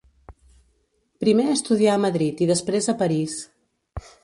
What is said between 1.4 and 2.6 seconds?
estudià a Madrid i